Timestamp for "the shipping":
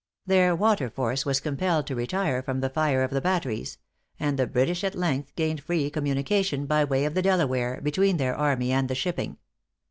8.89-9.37